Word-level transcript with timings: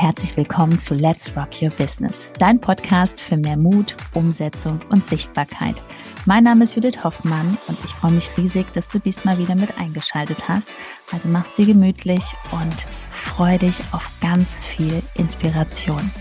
herzlich 0.00 0.36
willkommen 0.36 0.78
zu 0.78 0.94
Let's 0.94 1.36
Rock 1.36 1.60
Your 1.60 1.70
Business, 1.70 2.30
dein 2.38 2.60
Podcast 2.60 3.20
für 3.20 3.36
mehr 3.36 3.56
Mut, 3.56 3.96
Umsetzung 4.14 4.78
und 4.90 5.04
Sichtbarkeit. 5.04 5.82
Mein 6.24 6.44
Name 6.44 6.62
ist 6.62 6.76
Judith 6.76 7.02
Hoffmann 7.02 7.58
und 7.66 7.76
ich 7.84 7.90
freue 7.90 8.12
mich 8.12 8.30
riesig, 8.36 8.72
dass 8.74 8.86
du 8.86 9.00
diesmal 9.00 9.38
wieder 9.38 9.56
mit 9.56 9.76
eingeschaltet 9.76 10.48
hast. 10.48 10.70
Also 11.10 11.26
mach's 11.28 11.56
dir 11.56 11.66
gemütlich 11.66 12.22
und 12.52 12.86
freu 13.10 13.58
dich 13.58 13.80
auf 13.90 14.08
ganz 14.20 14.60
viel 14.60 15.02
Inspiration. 15.14 16.12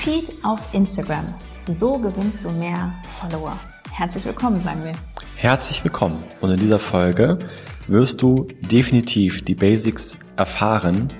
Feed 0.00 0.30
auf 0.44 0.60
Instagram. 0.74 1.32
So 1.66 1.96
gewinnst 1.98 2.44
du 2.44 2.50
mehr 2.50 2.92
Follower. 3.18 3.58
Herzlich 3.90 4.26
willkommen, 4.26 4.60
sagen 4.62 4.84
wir. 4.84 4.92
Herzlich 5.40 5.84
willkommen. 5.84 6.24
Und 6.40 6.50
in 6.50 6.58
dieser 6.58 6.80
Folge 6.80 7.38
wirst 7.86 8.22
du 8.22 8.48
definitiv 8.60 9.44
die 9.44 9.54
Basics 9.54 10.18
erfahren, 10.36 11.12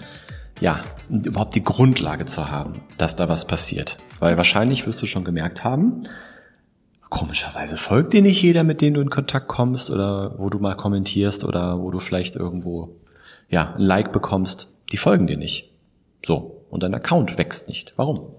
ja, 0.58 0.80
überhaupt 1.08 1.54
die 1.54 1.62
Grundlage 1.62 2.24
zu 2.24 2.50
haben, 2.50 2.80
dass 2.96 3.14
da 3.14 3.28
was 3.28 3.46
passiert. 3.46 3.98
Weil 4.18 4.36
wahrscheinlich 4.36 4.88
wirst 4.88 5.00
du 5.00 5.06
schon 5.06 5.22
gemerkt 5.22 5.62
haben, 5.62 6.02
komischerweise 7.08 7.76
folgt 7.76 8.12
dir 8.12 8.22
nicht 8.22 8.42
jeder, 8.42 8.64
mit 8.64 8.80
dem 8.80 8.94
du 8.94 9.00
in 9.00 9.08
Kontakt 9.08 9.46
kommst 9.46 9.88
oder 9.88 10.34
wo 10.36 10.50
du 10.50 10.58
mal 10.58 10.74
kommentierst 10.74 11.44
oder 11.44 11.80
wo 11.80 11.92
du 11.92 12.00
vielleicht 12.00 12.34
irgendwo, 12.34 12.96
ja, 13.48 13.76
ein 13.76 13.82
Like 13.82 14.10
bekommst. 14.10 14.76
Die 14.90 14.96
folgen 14.96 15.28
dir 15.28 15.36
nicht. 15.36 15.72
So. 16.26 16.66
Und 16.70 16.82
dein 16.82 16.92
Account 16.92 17.38
wächst 17.38 17.68
nicht. 17.68 17.92
Warum? 17.94 18.34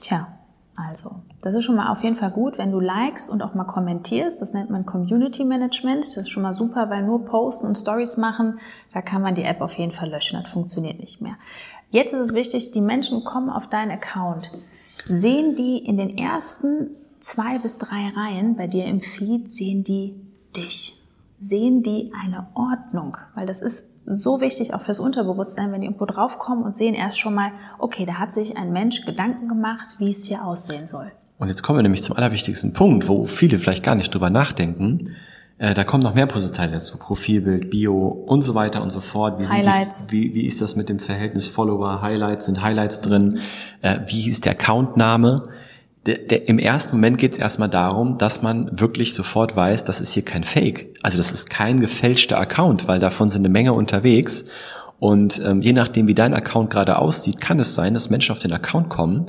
Tja, 0.00 0.35
also, 0.78 1.16
das 1.42 1.54
ist 1.54 1.64
schon 1.64 1.76
mal 1.76 1.90
auf 1.90 2.02
jeden 2.02 2.16
Fall 2.16 2.30
gut, 2.30 2.58
wenn 2.58 2.70
du 2.70 2.80
likest 2.80 3.30
und 3.30 3.42
auch 3.42 3.54
mal 3.54 3.64
kommentierst. 3.64 4.40
Das 4.40 4.52
nennt 4.52 4.70
man 4.70 4.84
Community 4.84 5.44
Management. 5.44 6.06
Das 6.06 6.16
ist 6.18 6.30
schon 6.30 6.42
mal 6.42 6.52
super, 6.52 6.90
weil 6.90 7.02
nur 7.02 7.24
Posten 7.24 7.66
und 7.66 7.76
Stories 7.76 8.16
machen, 8.16 8.58
da 8.92 9.02
kann 9.02 9.22
man 9.22 9.34
die 9.34 9.44
App 9.44 9.60
auf 9.60 9.74
jeden 9.74 9.92
Fall 9.92 10.10
löschen. 10.10 10.40
Das 10.42 10.50
funktioniert 10.50 11.00
nicht 11.00 11.20
mehr. 11.20 11.36
Jetzt 11.90 12.12
ist 12.12 12.20
es 12.20 12.34
wichtig, 12.34 12.72
die 12.72 12.80
Menschen 12.80 13.24
kommen 13.24 13.48
auf 13.48 13.68
deinen 13.68 13.90
Account. 13.90 14.52
Sehen 15.06 15.54
die 15.54 15.78
in 15.78 15.96
den 15.96 16.16
ersten 16.16 16.96
zwei 17.20 17.58
bis 17.58 17.78
drei 17.78 18.08
Reihen 18.14 18.56
bei 18.56 18.66
dir 18.66 18.84
im 18.84 19.00
Feed, 19.00 19.52
sehen 19.52 19.84
die 19.84 20.14
dich. 20.56 21.05
Sehen 21.38 21.82
die 21.82 22.12
eine 22.18 22.46
Ordnung, 22.54 23.16
weil 23.34 23.46
das 23.46 23.60
ist 23.62 23.90
so 24.06 24.40
wichtig 24.40 24.72
auch 24.72 24.82
fürs 24.82 25.00
Unterbewusstsein, 25.00 25.72
wenn 25.72 25.80
die 25.80 25.86
irgendwo 25.86 26.06
draufkommen 26.06 26.64
und 26.64 26.74
sehen 26.74 26.94
erst 26.94 27.18
schon 27.18 27.34
mal, 27.34 27.50
okay, 27.78 28.06
da 28.06 28.14
hat 28.14 28.32
sich 28.32 28.56
ein 28.56 28.72
Mensch 28.72 29.04
Gedanken 29.04 29.48
gemacht, 29.48 29.96
wie 29.98 30.10
es 30.10 30.24
hier 30.24 30.44
aussehen 30.44 30.86
soll. 30.86 31.10
Und 31.38 31.48
jetzt 31.48 31.62
kommen 31.62 31.78
wir 31.78 31.82
nämlich 31.82 32.02
zum 32.02 32.16
allerwichtigsten 32.16 32.72
Punkt, 32.72 33.08
wo 33.08 33.24
viele 33.24 33.58
vielleicht 33.58 33.84
gar 33.84 33.94
nicht 33.94 34.14
drüber 34.14 34.30
nachdenken. 34.30 35.10
Äh, 35.58 35.74
da 35.74 35.84
kommen 35.84 36.02
noch 36.02 36.14
mehr 36.14 36.26
Puzzleteile 36.26 36.72
dazu, 36.72 36.98
Profilbild, 36.98 37.70
Bio 37.70 38.08
und 38.08 38.42
so 38.42 38.54
weiter 38.54 38.82
und 38.82 38.90
so 38.90 39.00
fort. 39.00 39.40
Wie 39.40 39.46
Highlights. 39.46 40.06
Die, 40.06 40.12
wie, 40.12 40.34
wie 40.34 40.46
ist 40.46 40.60
das 40.60 40.76
mit 40.76 40.88
dem 40.88 40.98
Verhältnis 40.98 41.48
Follower, 41.48 42.00
Highlights, 42.02 42.46
sind 42.46 42.62
Highlights 42.62 43.00
drin? 43.00 43.38
Äh, 43.82 44.00
wie 44.06 44.28
ist 44.28 44.44
der 44.44 44.52
Accountname? 44.52 45.42
Der, 46.06 46.18
der, 46.18 46.48
Im 46.48 46.58
ersten 46.58 46.96
Moment 46.96 47.18
geht 47.18 47.32
es 47.32 47.38
erstmal 47.38 47.68
darum, 47.68 48.16
dass 48.16 48.40
man 48.40 48.78
wirklich 48.78 49.12
sofort 49.12 49.56
weiß, 49.56 49.84
das 49.84 50.00
ist 50.00 50.12
hier 50.12 50.24
kein 50.24 50.44
Fake. 50.44 50.94
Also 51.02 51.18
das 51.18 51.32
ist 51.32 51.50
kein 51.50 51.80
gefälschter 51.80 52.38
Account, 52.38 52.86
weil 52.86 53.00
davon 53.00 53.28
sind 53.28 53.40
eine 53.40 53.52
Menge 53.52 53.72
unterwegs. 53.72 54.46
Und 54.98 55.42
ähm, 55.44 55.60
je 55.60 55.72
nachdem, 55.72 56.06
wie 56.06 56.14
dein 56.14 56.32
Account 56.32 56.70
gerade 56.70 56.98
aussieht, 56.98 57.40
kann 57.40 57.58
es 57.58 57.74
sein, 57.74 57.94
dass 57.94 58.08
Menschen 58.08 58.32
auf 58.32 58.38
den 58.38 58.52
Account 58.52 58.88
kommen 58.88 59.26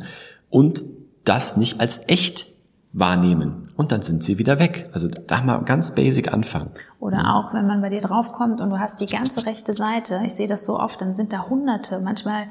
und 0.49 0.83
das 1.25 1.57
nicht 1.57 1.81
als 1.81 2.01
echt 2.07 2.47
wahrnehmen. 2.93 3.69
Und 3.75 3.91
dann 3.91 4.01
sind 4.01 4.23
sie 4.23 4.39
wieder 4.39 4.59
weg. 4.59 4.89
Also 4.93 5.07
da 5.07 5.41
mal 5.41 5.59
ganz 5.59 5.93
basic 5.93 6.31
anfangen. 6.33 6.71
Oder 6.99 7.35
auch, 7.35 7.53
wenn 7.53 7.67
man 7.67 7.81
bei 7.81 7.89
dir 7.89 8.01
draufkommt 8.01 8.61
und 8.61 8.69
du 8.69 8.79
hast 8.79 8.99
die 9.01 9.07
ganze 9.07 9.45
rechte 9.45 9.73
Seite, 9.73 10.21
ich 10.25 10.35
sehe 10.35 10.47
das 10.47 10.63
so 10.65 10.79
oft, 10.79 11.01
dann 11.01 11.13
sind 11.13 11.33
da 11.33 11.47
hunderte, 11.49 11.99
manchmal 11.99 12.45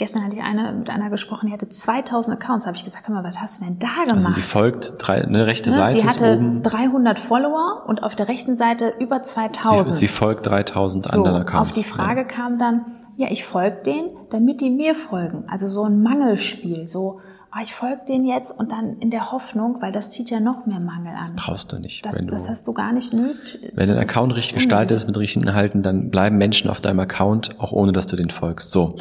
Gestern 0.00 0.24
hatte 0.24 0.34
ich 0.34 0.42
eine, 0.42 0.72
mit 0.72 0.88
einer 0.88 1.10
gesprochen, 1.10 1.48
die 1.48 1.52
hatte 1.52 1.68
2000 1.68 2.40
Accounts. 2.40 2.64
Habe 2.64 2.74
ich 2.74 2.86
gesagt, 2.86 3.06
hör 3.06 3.14
mal, 3.14 3.22
was 3.22 3.38
hast 3.38 3.60
du 3.60 3.66
denn 3.66 3.78
da 3.78 3.88
gemacht? 3.88 4.14
Also 4.14 4.30
sie 4.30 4.40
folgt 4.40 4.94
drei, 4.96 5.22
eine 5.22 5.46
rechte 5.46 5.68
ja, 5.68 5.76
Seite. 5.76 6.00
Sie 6.00 6.08
hatte 6.08 6.36
oben. 6.38 6.62
300 6.62 7.18
Follower 7.18 7.84
und 7.86 8.02
auf 8.02 8.16
der 8.16 8.26
rechten 8.26 8.56
Seite 8.56 8.94
über 8.98 9.22
2000. 9.22 9.92
Sie, 9.92 9.98
sie 9.98 10.06
folgt 10.06 10.46
3000 10.46 11.04
so, 11.04 11.10
anderen 11.10 11.42
Accounts. 11.42 11.68
Auf 11.68 11.74
die 11.74 11.84
Frage 11.84 12.22
ja. 12.22 12.26
kam 12.26 12.58
dann, 12.58 12.86
ja, 13.18 13.28
ich 13.30 13.44
folge 13.44 13.82
denen, 13.84 14.08
damit 14.30 14.62
die 14.62 14.70
mir 14.70 14.94
folgen. 14.94 15.44
Also 15.48 15.68
so 15.68 15.84
ein 15.84 16.02
Mangelspiel, 16.02 16.88
so, 16.88 17.20
oh, 17.54 17.58
ich 17.62 17.74
folge 17.74 18.00
denen 18.08 18.24
jetzt 18.24 18.58
und 18.58 18.72
dann 18.72 19.00
in 19.00 19.10
der 19.10 19.32
Hoffnung, 19.32 19.82
weil 19.82 19.92
das 19.92 20.10
zieht 20.10 20.30
ja 20.30 20.40
noch 20.40 20.64
mehr 20.64 20.80
Mangel 20.80 21.12
an. 21.12 21.18
Das 21.18 21.32
brauchst 21.36 21.74
du 21.74 21.78
nicht. 21.78 22.06
Das, 22.06 22.16
du, 22.16 22.24
das 22.24 22.48
hast 22.48 22.66
du 22.66 22.72
gar 22.72 22.94
nicht 22.94 23.12
nötig. 23.12 23.70
Wenn 23.74 23.88
dein 23.88 23.98
Account 23.98 24.34
richtig 24.34 24.54
gestaltet 24.54 24.96
ist 24.96 25.06
mit 25.06 25.18
richtigen 25.18 25.46
Inhalten, 25.46 25.82
dann 25.82 26.08
bleiben 26.08 26.38
Menschen 26.38 26.70
auf 26.70 26.80
deinem 26.80 27.00
Account, 27.00 27.60
auch 27.60 27.72
ohne 27.72 27.92
dass 27.92 28.06
du 28.06 28.16
den 28.16 28.30
folgst. 28.30 28.72
So. 28.72 28.96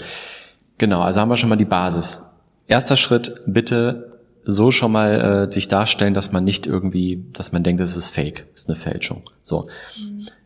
Genau, 0.79 1.01
also 1.01 1.22
haben 1.22 1.29
wir 1.29 1.38
schon 1.38 1.50
mal 1.50 1.57
die 1.57 1.66
Basis. 1.66 2.23
Erster 2.67 2.95
Schritt, 2.95 3.41
bitte 3.45 4.19
so 4.44 4.72
schon 4.72 4.91
mal 4.91 5.47
äh, 5.50 5.51
sich 5.51 5.67
darstellen, 5.67 6.13
dass 6.13 6.31
man 6.31 6.44
nicht 6.44 6.66
irgendwie, 6.66 7.25
dass 7.34 7.51
man 7.51 7.62
denkt, 7.62 7.81
das 7.81 7.95
ist 7.95 8.09
fake, 8.09 8.47
ist 8.56 8.69
eine 8.69 8.75
Fälschung. 8.75 9.23
So. 9.44 9.67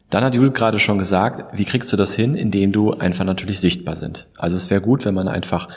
Dann 0.10 0.24
hat 0.24 0.36
Judith 0.36 0.54
gerade 0.54 0.80
schon 0.80 0.98
gesagt, 0.98 1.58
wie 1.58 1.66
kriegst 1.66 1.94
du 1.94 1.98
das 1.98 2.14
hin, 2.14 2.36
indem 2.36 2.72
du 2.72 2.92
einfach 2.92 3.26
natürlich 3.26 3.60
sichtbar 3.60 3.96
sind. 3.96 4.28
Also 4.38 4.58
es 4.58 4.70
wäre 4.70 4.82
gut, 4.82 5.06
wenn 5.06 5.14
man 5.14 5.28
einfach 5.28 5.70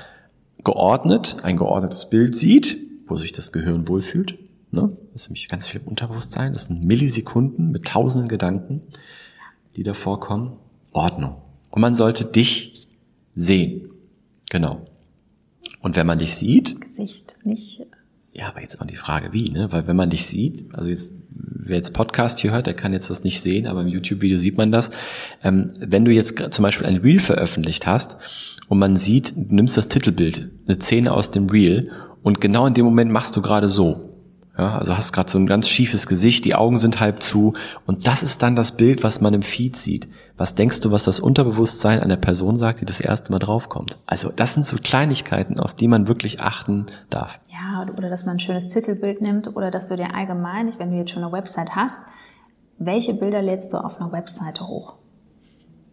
geordnet, 0.65 1.37
ein 1.43 1.57
geordnetes 1.57 2.09
Bild 2.11 2.37
sieht, 2.37 2.79
wo 3.07 3.17
sich 3.17 3.33
das 3.33 3.53
Gehirn 3.53 3.87
wohlfühlt. 3.89 4.39
Ne? 4.73 4.97
Das 5.13 5.23
ist 5.23 5.29
nämlich 5.29 5.49
ganz 5.49 5.69
viel 5.69 5.81
Unterbewusstsein. 5.85 6.53
Das 6.53 6.65
sind 6.67 6.85
Millisekunden 6.85 7.71
mit 7.71 7.87
tausenden 7.87 8.29
Gedanken, 8.29 8.83
die 9.77 9.83
da 9.83 9.95
vorkommen. 9.95 10.57
Ordnung. 10.93 11.37
Und 11.71 11.83
man 11.83 11.95
sollte 11.95 12.25
dich 12.25 12.89
sehen. 13.35 13.91
Genau. 14.51 14.83
Und 15.81 15.97
wenn 15.97 16.07
man 16.07 16.19
dich 16.19 16.35
sieht. 16.35 16.81
Gesicht, 16.81 17.37
nicht. 17.45 17.87
Ja, 18.33 18.49
aber 18.49 18.61
jetzt 18.61 18.81
auch 18.81 18.87
die 18.87 18.97
Frage, 18.97 19.33
wie, 19.33 19.51
ne? 19.51 19.73
Weil 19.73 19.87
wenn 19.87 19.97
man 19.97 20.11
dich 20.11 20.27
sieht, 20.27 20.67
also 20.75 20.91
jetzt, 20.91 21.15
wer 21.31 21.77
jetzt 21.77 21.95
Podcast 21.95 22.39
hier 22.39 22.53
hört, 22.53 22.67
der 22.67 22.75
kann 22.75 22.93
jetzt 22.93 23.09
das 23.09 23.25
nicht 23.25 23.41
sehen, 23.41 23.67
aber 23.67 23.81
im 23.81 23.89
YouTube-Video 23.89 24.37
sieht 24.37 24.59
man 24.59 24.71
das. 24.71 24.91
Ähm, 25.43 25.73
wenn 25.79 26.05
du 26.05 26.11
jetzt 26.11 26.39
zum 26.51 26.63
Beispiel 26.63 26.87
ein 26.87 26.99
Reel 26.99 27.19
veröffentlicht 27.19 27.87
hast 27.87 28.19
und 28.69 28.79
man 28.79 28.97
sieht, 28.97 29.35
du 29.35 29.55
nimmst 29.55 29.77
das 29.79 29.89
Titelbild, 29.89 30.51
eine 30.69 30.79
Szene 30.79 31.13
aus 31.13 31.31
dem 31.31 31.49
Reel 31.49 31.91
und 32.23 32.41
genau 32.41 32.67
in 32.67 32.75
dem 32.75 32.85
Moment 32.85 33.11
machst 33.11 33.37
du 33.37 33.43
gerade 33.43 33.71
so. 33.71 34.16
Ja, 34.59 34.79
also 34.79 34.97
hast 34.97 35.13
gerade 35.13 35.31
so 35.31 35.39
ein 35.39 35.47
ganz 35.47 35.69
schiefes 35.69 36.07
Gesicht, 36.07 36.47
die 36.47 36.55
Augen 36.55 36.79
sind 36.79 36.99
halb 36.99 37.23
zu 37.23 37.53
und 37.85 38.07
das 38.07 38.23
ist 38.23 38.43
dann 38.43 38.57
das 38.57 38.73
Bild, 38.73 39.05
was 39.05 39.21
man 39.21 39.35
im 39.35 39.43
Feed 39.43 39.77
sieht. 39.77 40.09
Was 40.39 40.55
denkst 40.55 40.81
du, 40.81 40.91
was 40.91 41.05
das 41.05 41.21
Unterbewusstsein 41.21 42.01
einer 42.01 42.17
Person 42.17 42.57
sagt, 42.57 42.81
die 42.81 42.87
das 42.87 43.01
erste 43.01 43.33
Mal 43.33 43.39
draufkommt? 43.39 43.99
Also 44.07 44.33
das 44.35 44.55
sind 44.55 44.65
so 44.65 44.77
Kleinigkeiten, 44.83 45.61
auf 45.61 45.75
die 45.75 45.89
man 45.89 46.09
wirklich 46.09 46.41
achten 46.41 46.87
darf. 47.11 47.39
Ja, 47.51 47.83
oder 47.83 48.09
dass 48.09 48.25
man 48.25 48.37
ein 48.37 48.41
schönes 48.41 48.71
Titelbild 48.71 49.21
nimmt 49.21 49.55
oder 49.57 49.71
dass 49.71 49.89
du 49.89 49.97
dir 49.97 50.15
allgemein, 50.15 50.73
wenn 50.79 50.91
du 50.91 50.97
jetzt 50.97 51.11
schon 51.11 51.23
eine 51.23 51.33
Website 51.33 51.77
hast, 51.77 52.03
welche 52.79 53.15
Bilder 53.15 53.43
lädst 53.43 53.73
du 53.75 53.79
auf 53.79 54.01
einer 54.01 54.13
Webseite 54.13 54.67
hoch? 54.67 54.95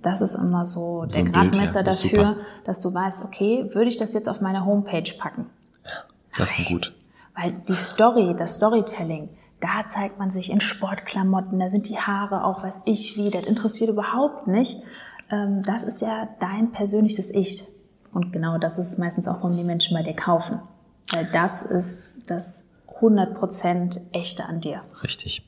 Das 0.01 0.22
ist 0.22 0.35
immer 0.35 0.66
so, 0.66 1.06
so 1.07 1.16
der 1.16 1.31
Gradmesser 1.31 1.80
ja, 1.80 1.84
dafür, 1.84 2.38
dass 2.66 2.81
du 2.81 2.94
weißt, 2.94 3.24
okay, 3.24 3.69
würde 3.74 3.90
ich 3.90 3.97
das 3.97 4.13
jetzt 4.13 4.28
auf 4.28 4.41
meine 4.41 4.66
Homepage 4.66 5.09
packen? 5.18 5.47
Ja, 5.85 5.91
das 6.38 6.57
ist 6.59 6.66
gut. 6.66 6.94
Weil 7.36 7.54
die 7.68 7.76
Story, 7.76 8.36
das 8.38 8.56
Storytelling, 8.56 9.30
da 9.60 9.86
zeigt 9.88 10.20
man 10.20 10.30
sich 10.30 10.52
in 10.52 10.60
Sportklamotten, 10.60 11.60
da 11.60 11.70
sind 11.70 11.90
die 11.90 11.98
Haare 11.98 12.44
auch, 12.44 12.64
weiß 12.64 12.82
ich 12.86 13.18
wie, 13.18 13.30
das 13.30 13.46
interessiert 13.46 13.90
überhaupt 13.90 14.48
nicht. 14.48 14.82
Ähm, 15.32 15.64
das 15.64 15.84
ist 15.84 16.02
ja 16.02 16.28
dein 16.40 16.72
persönliches 16.72 17.32
Ich. 17.32 17.66
Und 18.14 18.32
genau 18.32 18.58
das 18.58 18.78
ist 18.78 19.00
meistens 19.00 19.28
auch, 19.28 19.38
warum 19.38 19.56
die 19.56 19.63
Menschen 19.63 19.96
bei 19.98 20.04
dir 20.04 20.16
kaufen. 20.16 20.60
Weil 21.12 21.28
das 21.31 21.63
ist 21.63 22.10
das 22.28 22.66
100% 23.00 24.00
echte 24.12 24.46
an 24.46 24.62
dir. 24.62 24.81
Richtig. 25.04 25.44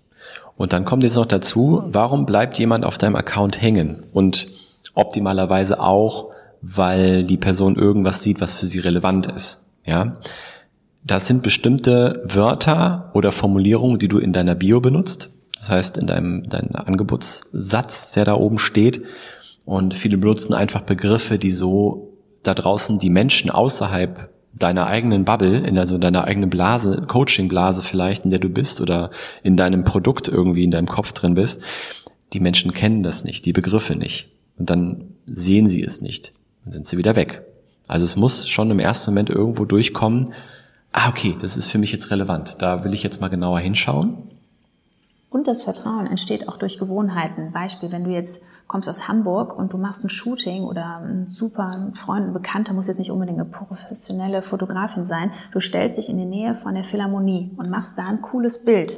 Und 0.58 0.74
dann 0.74 0.86
kommt 0.86 1.04
jetzt 1.04 1.16
noch 1.16 1.26
dazu, 1.26 1.84
warum 1.86 2.26
bleibt 2.26 2.58
jemand 2.58 2.86
auf 2.86 2.98
deinem 2.98 3.16
Account 3.16 3.62
hängen? 3.62 4.04
Und 4.14 4.48
optimalerweise 4.94 5.80
auch, 5.80 6.32
weil 6.62 7.24
die 7.24 7.38
Person 7.38 7.76
irgendwas 7.76 8.24
sieht, 8.24 8.42
was 8.42 8.54
für 8.54 8.66
sie 8.66 8.80
relevant 8.80 9.28
ist. 9.28 9.66
Ja. 9.86 10.18
Das 11.06 11.28
sind 11.28 11.44
bestimmte 11.44 12.24
Wörter 12.26 13.12
oder 13.14 13.32
Formulierungen, 13.32 14.00
die 14.00 14.08
du 14.08 14.18
in 14.18 14.34
deiner 14.34 14.56
Bio 14.56 14.82
benutzt. 14.82 15.30
Das 15.60 15.70
heißt, 15.70 15.98
in 16.00 16.08
deinem, 16.08 16.50
deinem 16.50 16.76
Angebotssatz, 16.76 18.12
der 18.14 18.26
da 18.26 18.34
oben 18.34 18.58
steht. 18.58 19.04
Und 19.66 19.94
viele 19.94 20.18
benutzen 20.18 20.56
einfach 20.56 20.82
Begriffe, 20.82 21.38
die 21.38 21.52
so 21.52 22.18
da 22.42 22.56
draußen 22.56 22.98
die 22.98 23.12
Menschen 23.12 23.52
außerhalb 23.52 24.32
deiner 24.54 24.88
eigenen 24.88 25.26
Bubble, 25.26 25.60
in 25.60 25.78
also 25.78 26.00
deiner 26.00 26.24
eigenen 26.24 26.50
Blase, 26.50 27.04
Coaching-Blase 27.08 27.84
vielleicht, 27.84 28.24
in 28.24 28.32
der 28.32 28.40
du 28.40 28.50
bist 28.50 28.82
oder 28.82 29.12
in 29.44 29.58
deinem 29.58 29.84
Produkt 29.84 30.28
irgendwie 30.28 30.64
in 30.64 30.72
deinem 30.72 30.88
Kopf 30.88 31.14
drin 31.14 31.36
bist, 31.36 31.62
die 32.34 32.40
Menschen 32.40 32.74
kennen 32.74 33.04
das 33.04 33.26
nicht, 33.26 33.46
die 33.46 33.54
Begriffe 33.54 33.96
nicht. 33.96 34.30
Und 34.58 34.72
dann 34.72 35.16
sehen 35.28 35.68
sie 35.68 35.84
es 35.84 36.02
nicht. 36.02 36.34
Dann 36.64 36.72
sind 36.72 36.88
sie 36.88 36.98
wieder 36.98 37.16
weg. 37.16 37.44
Also 37.88 38.06
es 38.06 38.16
muss 38.16 38.48
schon 38.48 38.72
im 38.72 38.80
ersten 38.80 39.12
Moment 39.12 39.30
irgendwo 39.30 39.66
durchkommen, 39.66 40.32
ah, 40.96 41.10
okay, 41.10 41.36
das 41.40 41.58
ist 41.58 41.70
für 41.70 41.78
mich 41.78 41.92
jetzt 41.92 42.10
relevant. 42.10 42.62
Da 42.62 42.84
will 42.84 42.94
ich 42.94 43.04
jetzt 43.04 43.22
mal 43.22 43.28
genauer 43.28 43.60
hinschauen. 43.60 44.18
Und 45.30 45.48
das 45.48 45.64
Vertrauen 45.64 46.08
entsteht 46.08 46.48
auch 46.48 46.56
durch 46.56 46.80
Gewohnheiten. 46.80 47.52
Beispiel, 47.52 47.92
wenn 47.92 48.06
du 48.06 48.12
jetzt 48.12 48.42
kommst 48.68 48.88
aus 48.88 49.10
Hamburg 49.10 49.60
und 49.60 49.74
du 49.74 49.78
machst 49.78 50.06
ein 50.06 50.10
Shooting 50.10 50.64
oder 50.64 51.02
ein 51.02 51.28
super 51.30 51.92
Freund, 51.94 52.28
ein 52.28 52.34
Bekannter, 52.34 52.74
muss 52.74 52.88
jetzt 52.88 53.00
nicht 53.00 53.12
unbedingt 53.12 53.40
eine 53.40 53.50
professionelle 53.50 54.42
Fotografin 54.42 55.04
sein. 55.04 55.32
Du 55.52 55.60
stellst 55.60 55.98
dich 55.98 56.08
in 56.10 56.18
die 56.18 56.26
Nähe 56.26 56.56
von 56.56 56.74
der 56.74 56.86
Philharmonie 56.86 57.52
und 57.58 57.70
machst 57.70 57.98
da 57.98 58.06
ein 58.06 58.22
cooles 58.22 58.64
Bild. 58.64 58.98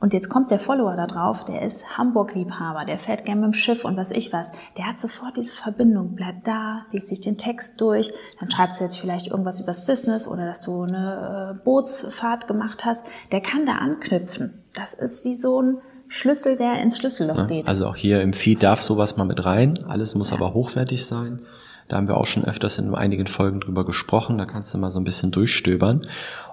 Und 0.00 0.14
jetzt 0.14 0.30
kommt 0.30 0.50
der 0.50 0.58
Follower 0.58 0.96
da 0.96 1.06
drauf, 1.06 1.44
der 1.44 1.60
ist 1.60 1.98
Hamburg-Liebhaber, 1.98 2.86
der 2.86 2.98
fährt 2.98 3.26
gerne 3.26 3.42
mit 3.42 3.52
dem 3.52 3.54
Schiff 3.54 3.84
und 3.84 3.98
was 3.98 4.10
ich 4.10 4.32
was. 4.32 4.50
Der 4.78 4.86
hat 4.86 4.96
sofort 4.96 5.36
diese 5.36 5.54
Verbindung, 5.54 6.14
bleibt 6.14 6.46
da, 6.46 6.86
liest 6.90 7.08
sich 7.08 7.20
den 7.20 7.36
Text 7.36 7.78
durch, 7.82 8.10
dann 8.40 8.50
schreibst 8.50 8.80
du 8.80 8.84
jetzt 8.84 8.98
vielleicht 8.98 9.26
irgendwas 9.26 9.60
übers 9.60 9.84
Business 9.84 10.26
oder 10.26 10.46
dass 10.46 10.62
du 10.62 10.84
eine 10.84 11.58
äh, 11.60 11.64
Bootsfahrt 11.64 12.48
gemacht 12.48 12.86
hast. 12.86 13.04
Der 13.30 13.42
kann 13.42 13.66
da 13.66 13.74
anknüpfen. 13.74 14.62
Das 14.72 14.94
ist 14.94 15.26
wie 15.26 15.34
so 15.34 15.60
ein 15.60 15.78
Schlüssel, 16.08 16.56
der 16.56 16.80
ins 16.80 16.96
Schlüsselloch 16.96 17.46
geht. 17.46 17.68
Also 17.68 17.86
auch 17.86 17.96
hier 17.96 18.22
im 18.22 18.32
Feed 18.32 18.62
darf 18.62 18.80
sowas 18.80 19.18
mal 19.18 19.24
mit 19.24 19.44
rein. 19.44 19.84
Alles 19.84 20.14
muss 20.14 20.30
ja. 20.30 20.36
aber 20.38 20.54
hochwertig 20.54 21.04
sein. 21.04 21.42
Da 21.90 21.96
haben 21.96 22.08
wir 22.08 22.16
auch 22.16 22.26
schon 22.26 22.44
öfters 22.44 22.78
in 22.78 22.94
einigen 22.94 23.26
Folgen 23.26 23.60
drüber 23.60 23.84
gesprochen. 23.84 24.38
Da 24.38 24.46
kannst 24.46 24.72
du 24.72 24.78
mal 24.78 24.90
so 24.90 25.00
ein 25.00 25.04
bisschen 25.04 25.30
durchstöbern. 25.30 26.02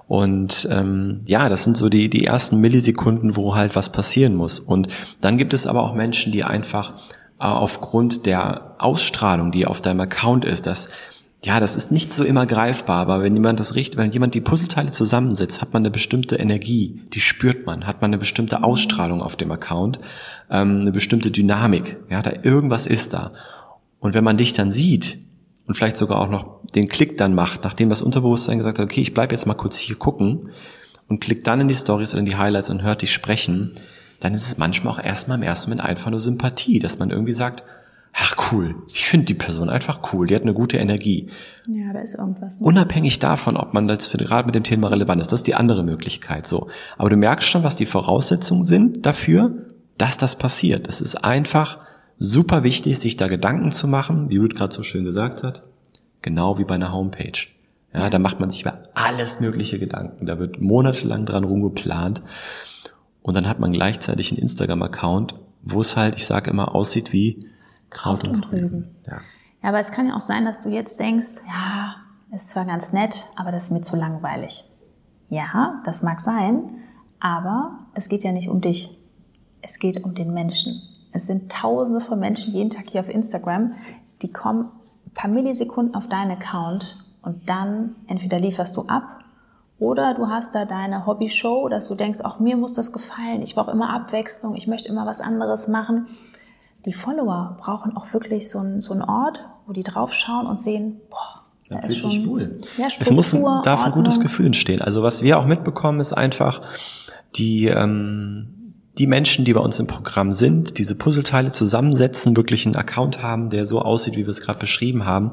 Und 0.06 0.66
ähm, 0.70 1.20
ja, 1.26 1.48
das 1.48 1.64
sind 1.64 1.76
so 1.76 1.88
die, 1.88 2.08
die 2.08 2.24
ersten 2.24 2.58
Millisekunden, 2.60 3.36
wo 3.36 3.54
halt 3.54 3.76
was 3.76 3.90
passieren 3.90 4.34
muss. 4.34 4.58
Und 4.58 4.88
dann 5.20 5.36
gibt 5.36 5.54
es 5.54 5.66
aber 5.66 5.82
auch 5.82 5.94
Menschen, 5.94 6.32
die 6.32 6.44
einfach 6.44 6.94
äh, 7.38 7.44
aufgrund 7.44 8.26
der 8.26 8.74
Ausstrahlung, 8.78 9.50
die 9.50 9.66
auf 9.66 9.82
deinem 9.82 10.00
Account 10.00 10.44
ist, 10.44 10.66
das 10.66 10.88
ja, 11.44 11.60
das 11.60 11.76
ist 11.76 11.92
nicht 11.92 12.12
so 12.12 12.24
immer 12.24 12.46
greifbar, 12.46 12.96
aber 12.96 13.22
wenn 13.22 13.34
jemand 13.34 13.60
das 13.60 13.76
richtet, 13.76 13.96
wenn 13.96 14.10
jemand 14.10 14.34
die 14.34 14.40
Puzzleteile 14.40 14.90
zusammensetzt, 14.90 15.60
hat 15.60 15.72
man 15.72 15.82
eine 15.82 15.90
bestimmte 15.92 16.34
Energie, 16.34 17.00
die 17.14 17.20
spürt 17.20 17.64
man, 17.64 17.86
hat 17.86 18.00
man 18.00 18.10
eine 18.10 18.18
bestimmte 18.18 18.64
Ausstrahlung 18.64 19.22
auf 19.22 19.36
dem 19.36 19.52
Account, 19.52 20.00
ähm, 20.50 20.80
eine 20.80 20.90
bestimmte 20.90 21.30
Dynamik, 21.30 21.96
ja, 22.10 22.22
da 22.22 22.32
irgendwas 22.42 22.88
ist 22.88 23.12
da. 23.12 23.30
Und 24.00 24.14
wenn 24.14 24.24
man 24.24 24.36
dich 24.36 24.52
dann 24.52 24.72
sieht, 24.72 25.18
und 25.68 25.76
vielleicht 25.76 25.98
sogar 25.98 26.20
auch 26.20 26.30
noch 26.30 26.60
den 26.74 26.88
Klick 26.88 27.18
dann 27.18 27.34
macht, 27.34 27.62
nachdem 27.62 27.90
das 27.90 28.02
Unterbewusstsein 28.02 28.56
gesagt 28.56 28.78
hat, 28.78 28.86
okay, 28.86 29.02
ich 29.02 29.14
bleib 29.14 29.30
jetzt 29.30 29.46
mal 29.46 29.54
kurz 29.54 29.78
hier 29.78 29.96
gucken 29.96 30.48
und 31.08 31.20
klickt 31.20 31.46
dann 31.46 31.60
in 31.60 31.68
die 31.68 31.74
Stories 31.74 32.14
oder 32.14 32.20
in 32.20 32.26
die 32.26 32.36
Highlights 32.36 32.70
und 32.70 32.82
hört 32.82 33.02
dich 33.02 33.12
sprechen, 33.12 33.72
dann 34.18 34.34
ist 34.34 34.46
es 34.46 34.58
manchmal 34.58 34.94
auch 34.94 35.04
erstmal 35.04 35.36
im 35.36 35.42
ersten 35.42 35.70
Moment 35.70 35.86
einfach 35.86 36.10
nur 36.10 36.20
Sympathie, 36.20 36.78
dass 36.78 36.98
man 36.98 37.10
irgendwie 37.10 37.34
sagt, 37.34 37.64
ach 38.14 38.50
cool, 38.50 38.76
ich 38.88 39.06
finde 39.06 39.26
die 39.26 39.34
Person 39.34 39.68
einfach 39.68 40.00
cool, 40.12 40.26
die 40.26 40.34
hat 40.34 40.42
eine 40.42 40.54
gute 40.54 40.78
Energie. 40.78 41.28
Ja, 41.68 41.92
da 41.92 42.00
ist 42.00 42.14
irgendwas. 42.14 42.58
Ne? 42.58 42.66
Unabhängig 42.66 43.18
davon, 43.18 43.58
ob 43.58 43.74
man 43.74 43.86
das 43.86 44.10
gerade 44.10 44.46
mit 44.46 44.54
dem 44.54 44.64
Thema 44.64 44.88
relevant 44.88 45.20
ist, 45.20 45.30
das 45.32 45.40
ist 45.40 45.46
die 45.46 45.54
andere 45.54 45.82
Möglichkeit 45.82 46.46
so. 46.46 46.68
Aber 46.96 47.10
du 47.10 47.16
merkst 47.16 47.46
schon, 47.46 47.62
was 47.62 47.76
die 47.76 47.86
Voraussetzungen 47.86 48.64
sind 48.64 49.04
dafür, 49.04 49.52
dass 49.98 50.16
das 50.16 50.36
passiert. 50.36 50.88
Das 50.88 51.02
ist 51.02 51.24
einfach 51.24 51.78
super 52.18 52.64
wichtig, 52.64 52.98
sich 52.98 53.16
da 53.16 53.28
Gedanken 53.28 53.72
zu 53.72 53.88
machen, 53.88 54.28
wie 54.30 54.38
Ruth 54.38 54.54
gerade 54.54 54.74
so 54.74 54.82
schön 54.82 55.04
gesagt 55.04 55.42
hat, 55.42 55.64
genau 56.22 56.58
wie 56.58 56.64
bei 56.64 56.74
einer 56.74 56.92
Homepage. 56.92 57.38
Ja, 57.94 58.10
da 58.10 58.18
macht 58.18 58.38
man 58.38 58.50
sich 58.50 58.62
über 58.62 58.78
alles 58.94 59.40
mögliche 59.40 59.78
Gedanken. 59.78 60.26
Da 60.26 60.38
wird 60.38 60.60
monatelang 60.60 61.24
dran 61.24 61.44
rumgeplant. 61.44 62.22
Und 63.22 63.34
dann 63.34 63.48
hat 63.48 63.60
man 63.60 63.72
gleichzeitig 63.72 64.30
einen 64.30 64.40
Instagram-Account, 64.40 65.34
wo 65.62 65.80
es 65.80 65.96
halt, 65.96 66.14
ich 66.16 66.26
sage 66.26 66.50
immer, 66.50 66.74
aussieht 66.74 67.12
wie 67.12 67.46
Kraut, 67.90 68.24
Kraut 68.24 68.28
und, 68.28 68.52
Rüben. 68.52 68.94
Ja. 69.06 69.20
ja, 69.62 69.68
aber 69.68 69.80
es 69.80 69.90
kann 69.90 70.08
ja 70.08 70.16
auch 70.16 70.20
sein, 70.20 70.44
dass 70.44 70.60
du 70.60 70.68
jetzt 70.68 71.00
denkst, 71.00 71.28
ja, 71.46 71.96
ist 72.34 72.50
zwar 72.50 72.66
ganz 72.66 72.92
nett, 72.92 73.24
aber 73.36 73.52
das 73.52 73.64
ist 73.64 73.70
mir 73.70 73.80
zu 73.80 73.96
langweilig. 73.96 74.64
Ja, 75.30 75.82
das 75.84 76.02
mag 76.02 76.20
sein, 76.20 76.70
aber 77.20 77.78
es 77.94 78.08
geht 78.08 78.22
ja 78.22 78.32
nicht 78.32 78.48
um 78.48 78.60
dich. 78.60 78.96
Es 79.62 79.78
geht 79.78 80.04
um 80.04 80.14
den 80.14 80.32
Menschen. 80.32 80.82
Es 81.12 81.26
sind 81.26 81.50
tausende 81.50 82.00
von 82.00 82.18
Menschen 82.18 82.52
jeden 82.52 82.70
Tag 82.70 82.84
hier 82.88 83.00
auf 83.00 83.08
Instagram, 83.08 83.74
die 84.22 84.32
kommen 84.32 84.70
ein 85.06 85.14
paar 85.14 85.30
Millisekunden 85.30 85.94
auf 85.94 86.08
deinen 86.08 86.32
Account 86.32 87.04
und 87.22 87.48
dann 87.48 87.96
entweder 88.06 88.38
lieferst 88.38 88.76
du 88.76 88.82
ab 88.82 89.18
oder 89.78 90.14
du 90.14 90.28
hast 90.28 90.54
da 90.54 90.64
deine 90.64 91.06
Hobby-Show, 91.06 91.68
dass 91.68 91.88
du 91.88 91.94
denkst, 91.94 92.20
auch 92.20 92.40
mir 92.40 92.56
muss 92.56 92.72
das 92.72 92.92
gefallen, 92.92 93.42
ich 93.42 93.54
brauche 93.54 93.70
immer 93.70 93.90
Abwechslung, 93.90 94.56
ich 94.56 94.66
möchte 94.66 94.88
immer 94.88 95.06
was 95.06 95.20
anderes 95.20 95.68
machen. 95.68 96.08
Die 96.84 96.92
Follower 96.92 97.56
brauchen 97.60 97.96
auch 97.96 98.12
wirklich 98.12 98.50
so 98.50 98.58
einen, 98.58 98.80
so 98.80 98.92
einen 98.92 99.02
Ort, 99.02 99.44
wo 99.66 99.72
die 99.72 99.82
draufschauen 99.84 100.46
und 100.46 100.60
sehen, 100.60 101.00
boah, 101.10 101.44
da 101.68 101.80
fühlt 101.80 102.02
sich 102.02 102.26
wohl. 102.26 102.60
Ja, 102.76 102.86
es 102.98 103.10
muss, 103.10 103.30
darf 103.62 103.84
ein 103.84 103.92
gutes 103.92 104.20
Gefühl 104.20 104.46
entstehen. 104.46 104.80
Also 104.80 105.02
was 105.02 105.22
wir 105.22 105.38
auch 105.38 105.46
mitbekommen, 105.46 106.00
ist 106.00 106.12
einfach 106.12 106.60
die, 107.36 107.66
ähm, 107.66 108.57
die 108.98 109.06
Menschen, 109.06 109.44
die 109.44 109.52
bei 109.52 109.60
uns 109.60 109.78
im 109.78 109.86
Programm 109.86 110.32
sind, 110.32 110.78
diese 110.78 110.94
Puzzleteile 110.94 111.52
zusammensetzen, 111.52 112.36
wirklich 112.36 112.66
einen 112.66 112.76
Account 112.76 113.22
haben, 113.22 113.50
der 113.50 113.64
so 113.64 113.80
aussieht, 113.80 114.16
wie 114.16 114.26
wir 114.26 114.30
es 114.30 114.40
gerade 114.40 114.58
beschrieben 114.58 115.04
haben, 115.04 115.30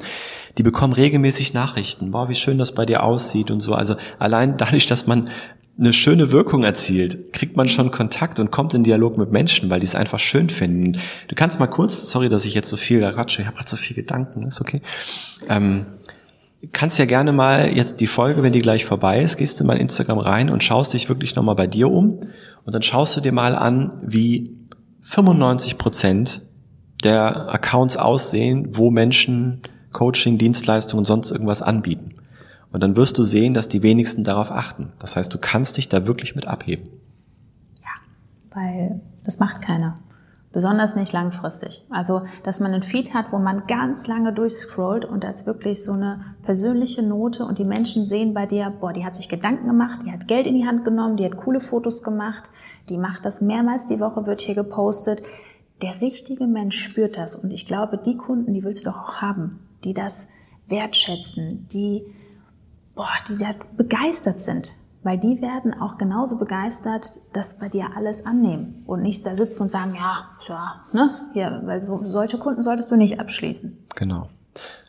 die 0.58 0.64
bekommen 0.64 0.94
regelmäßig 0.94 1.54
Nachrichten. 1.54 2.12
Boah, 2.12 2.30
wie 2.30 2.36
schön 2.36 2.58
das 2.58 2.74
bei 2.74 2.86
dir 2.86 3.04
aussieht 3.04 3.50
und 3.50 3.62
so. 3.62 3.74
Also 3.74 3.96
allein 4.20 4.58
dadurch, 4.58 4.86
dass 4.86 5.08
man 5.08 5.30
eine 5.78 5.92
schöne 5.92 6.32
Wirkung 6.32 6.64
erzielt, 6.64 7.34
kriegt 7.34 7.58
man 7.58 7.68
schon 7.68 7.92
Kontakt 7.92 8.40
und 8.40 8.50
kommt 8.50 8.74
in 8.74 8.84
Dialog 8.84 9.18
mit 9.18 9.32
Menschen, 9.32 9.70
weil 9.70 9.82
die 9.82 9.86
es 9.86 9.96
einfach 9.96 10.20
schön 10.20 10.50
finden. 10.50 11.00
Du 11.28 11.36
kannst 11.36 11.60
mal 11.60 11.68
kurz, 11.68 12.10
sorry, 12.10 12.30
dass 12.30 12.46
ich 12.46 12.54
jetzt 12.54 12.70
so 12.70 12.78
viel 12.78 13.02
da 13.02 13.12
quatsche, 13.12 13.42
ich 13.42 13.48
habe 13.48 13.58
gerade 13.58 13.70
so 13.70 13.76
viel 13.76 13.96
Gedanken, 13.96 14.44
ist 14.44 14.62
okay. 14.62 14.80
Ähm, 15.50 15.86
kannst 16.72 17.00
ja 17.00 17.06
gerne 17.06 17.32
mal 17.32 17.76
jetzt 17.76 18.00
die 18.02 18.08
Folge, 18.08 18.44
wenn 18.44 18.54
die 18.54 18.62
gleich 18.62 18.86
vorbei 18.86 19.22
ist, 19.22 19.38
gehst 19.38 19.60
du 19.60 19.64
mal 19.66 19.74
in 19.74 19.82
Instagram 19.82 20.20
rein 20.20 20.50
und 20.50 20.64
schaust 20.64 20.94
dich 20.94 21.10
wirklich 21.10 21.36
nochmal 21.36 21.56
bei 21.56 21.68
dir 21.68 21.92
um 21.92 22.20
und 22.64 22.74
dann 22.74 22.82
schaust 22.82 23.16
du 23.18 23.22
dir 23.22 23.32
mal 23.32 23.56
an, 23.56 23.92
wie 24.02 24.58
95 25.02 25.78
Prozent 25.78 26.42
der 27.04 27.54
Accounts 27.54 27.98
aussehen, 27.98 28.70
wo 28.72 28.90
Menschen 28.90 29.62
Coaching, 29.92 30.38
Dienstleistungen 30.38 31.02
und 31.02 31.06
sonst 31.06 31.32
irgendwas 31.32 31.62
anbieten. 31.62 32.16
Und 32.72 32.82
dann 32.82 32.98
wirst 32.98 33.18
du 33.18 33.24
sehen, 33.24 33.54
dass 33.54 33.70
die 33.70 33.84
wenigsten 33.84 34.24
darauf 34.24 34.52
achten. 34.52 34.92
Das 35.00 35.16
heißt, 35.16 35.34
du 35.34 35.38
kannst 35.38 35.78
dich 35.78 35.88
da 35.88 36.08
wirklich 36.08 36.36
mit 36.36 36.48
abheben. 36.48 36.90
Ja, 37.82 38.54
weil 38.54 39.02
das 39.24 39.40
macht 39.40 39.62
keiner. 39.62 39.98
Besonders 40.56 40.96
nicht 40.96 41.12
langfristig. 41.12 41.84
Also, 41.90 42.22
dass 42.44 42.62
man 42.62 42.72
einen 42.74 42.82
Feed 42.82 43.14
hat, 43.14 43.34
wo 43.34 43.38
man 43.38 43.68
ganz 43.68 44.08
lange 44.08 44.32
durchscrollt 44.32 45.04
und 45.04 45.26
da 45.26 45.28
ist 45.28 45.46
wirklich 45.46 45.84
so 45.84 45.92
eine 45.92 46.24
persönliche 46.44 47.04
Note 47.04 47.44
und 47.44 47.60
die 47.60 47.66
Menschen 47.66 48.06
sehen 48.06 48.34
bei 48.34 48.46
dir, 48.46 48.72
boah, 48.80 48.94
die 48.94 49.04
hat 49.04 49.18
sich 49.18 49.28
Gedanken 49.28 49.68
gemacht, 49.68 50.00
die 50.06 50.14
hat 50.14 50.30
Geld 50.30 50.48
in 50.48 50.56
die 50.56 50.66
Hand 50.66 50.86
genommen, 50.86 51.18
die 51.18 51.26
hat 51.26 51.36
coole 51.36 51.60
Fotos 51.60 52.04
gemacht, 52.04 52.46
die 52.88 52.98
macht 52.98 53.26
das 53.26 53.42
mehrmals 53.42 53.86
die 53.86 54.00
Woche, 54.00 54.28
wird 54.28 54.40
hier 54.40 54.56
gepostet. 54.56 55.24
Der 55.82 56.00
richtige 56.00 56.48
Mensch 56.48 56.82
spürt 56.82 57.18
das 57.18 57.36
und 57.36 57.52
ich 57.52 57.68
glaube, 57.68 57.98
die 57.98 58.16
Kunden, 58.16 58.54
die 58.54 58.64
willst 58.64 58.86
du 58.86 58.92
doch 58.92 59.10
auch 59.10 59.16
haben, 59.16 59.60
die 59.84 59.94
das 59.94 60.30
wertschätzen, 60.68 61.68
die, 61.74 62.06
boah, 62.96 63.10
die 63.28 63.36
da 63.36 63.50
begeistert 63.76 64.40
sind 64.40 64.72
weil 65.06 65.20
die 65.20 65.40
werden 65.40 65.80
auch 65.80 66.00
genauso 66.00 66.38
begeistert, 66.38 67.06
dass 67.32 67.60
bei 67.60 67.70
dir 67.70 67.90
alles 67.96 68.26
annehmen 68.26 68.84
und 68.88 69.04
nicht 69.04 69.24
da 69.24 69.36
sitzen 69.36 69.64
und 69.64 69.72
sagen, 69.72 69.94
ja, 69.96 70.30
ja, 70.50 70.84
ne, 70.94 71.12
hier, 71.34 71.62
weil 71.64 71.80
so, 71.80 72.02
solche 72.04 72.40
Kunden 72.40 72.64
solltest 72.64 72.92
du 72.92 72.96
nicht 72.96 73.20
abschließen. 73.20 73.86
Genau. 73.96 74.28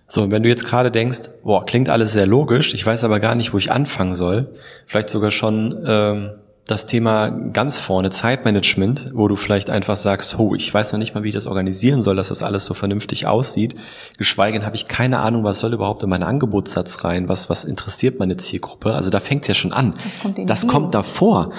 So, 0.08 0.23
und 0.23 0.30
wenn 0.30 0.42
du 0.42 0.49
jetzt 0.49 0.64
gerade 0.64 0.90
denkst, 0.90 1.20
boah, 1.44 1.66
klingt 1.66 1.90
alles 1.90 2.14
sehr 2.14 2.26
logisch, 2.26 2.73
ich 2.73 2.87
weiß 2.87 3.04
aber 3.04 3.20
gar 3.20 3.35
nicht, 3.35 3.52
wo 3.52 3.58
ich 3.58 3.70
anfangen 3.70 4.14
soll, 4.14 4.54
vielleicht 4.87 5.11
sogar 5.11 5.30
schon 5.30 5.85
ähm, 5.87 6.30
das 6.66 6.87
Thema 6.87 7.28
ganz 7.28 7.78
vorne, 7.78 8.11
Zeitmanagement, 8.11 9.11
wo 9.14 9.28
du 9.28 9.37
vielleicht 9.37 9.70
einfach 9.70 9.96
sagst, 9.96 10.37
oh, 10.38 10.54
ich 10.56 10.73
weiß 10.75 10.92
noch 10.92 10.99
nicht 10.99 11.14
mal, 11.14 11.23
wie 11.23 11.28
ich 11.28 11.35
das 11.35 11.46
organisieren 11.46 12.02
soll, 12.02 12.16
dass 12.16 12.28
das 12.28 12.42
alles 12.42 12.66
so 12.66 12.75
vernünftig 12.75 13.26
aussieht. 13.26 13.76
Geschweige 14.18 14.58
denn 14.58 14.66
habe 14.66 14.75
ich 14.75 14.88
keine 14.88 15.20
Ahnung, 15.20 15.44
was 15.44 15.61
soll 15.61 15.73
überhaupt 15.73 16.02
in 16.02 16.08
meinen 16.08 16.25
Angebotssatz 16.25 17.04
rein, 17.04 17.28
was, 17.28 17.49
was 17.49 17.64
interessiert 17.64 18.18
meine 18.18 18.37
Zielgruppe. 18.37 18.94
Also 18.94 19.11
da 19.11 19.20
fängt 19.20 19.42
es 19.42 19.49
ja 19.49 19.54
schon 19.54 19.73
an. 19.73 19.94
Das 19.94 20.23
kommt, 20.23 20.50
das 20.50 20.66
kommt 20.66 20.94
davor. 20.94 21.52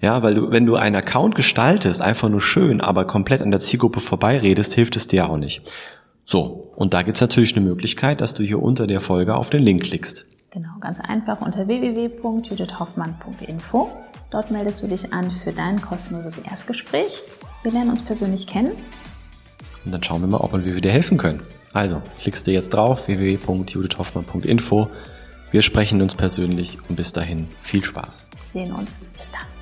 Ja, 0.00 0.22
weil 0.22 0.34
du, 0.34 0.50
wenn 0.50 0.64
du 0.64 0.76
einen 0.76 0.96
Account 0.96 1.34
gestaltest, 1.34 2.00
einfach 2.00 2.30
nur 2.30 2.40
schön, 2.40 2.80
aber 2.80 3.06
komplett 3.06 3.42
an 3.42 3.50
der 3.50 3.60
Zielgruppe 3.60 4.00
vorbeiredest, 4.00 4.72
hilft 4.72 4.96
es 4.96 5.06
dir 5.06 5.28
auch 5.28 5.36
nicht. 5.38 5.70
So, 6.24 6.72
und 6.76 6.94
da 6.94 7.02
gibt's 7.02 7.20
natürlich 7.20 7.56
eine 7.56 7.64
Möglichkeit, 7.64 8.20
dass 8.20 8.34
du 8.34 8.42
hier 8.42 8.62
unter 8.62 8.86
der 8.86 9.00
Folge 9.00 9.36
auf 9.36 9.50
den 9.50 9.62
Link 9.62 9.84
klickst. 9.84 10.26
Genau, 10.56 10.72
ganz 10.80 10.98
einfach 11.00 11.40
unter 11.42 11.68
www.judithhoffmann.info. 11.68 13.92
Dort 14.30 14.50
meldest 14.50 14.82
du 14.82 14.86
dich 14.86 15.12
an 15.12 15.30
für 15.30 15.52
dein 15.52 15.82
kostenloses 15.82 16.38
Erstgespräch. 16.38 17.20
Wir 17.62 17.72
lernen 17.72 17.90
uns 17.90 18.02
persönlich 18.02 18.46
kennen. 18.46 18.72
Und 19.84 19.92
dann 19.92 20.02
schauen 20.02 20.22
wir 20.22 20.28
mal, 20.28 20.38
ob 20.38 20.54
und 20.54 20.64
wie 20.64 20.72
wir 20.72 20.80
dir 20.80 20.92
helfen 20.92 21.18
können. 21.18 21.42
Also, 21.74 22.00
klickst 22.18 22.46
du 22.46 22.52
jetzt 22.52 22.70
drauf, 22.70 23.06
www.judithhoffmann.info. 23.06 24.88
Wir 25.50 25.60
sprechen 25.60 26.00
uns 26.00 26.14
persönlich 26.14 26.78
und 26.88 26.96
bis 26.96 27.12
dahin 27.12 27.48
viel 27.60 27.84
Spaß. 27.84 28.28
Wir 28.54 28.62
sehen 28.62 28.72
uns. 28.72 28.92
Bis 29.18 29.30
dann. 29.30 29.55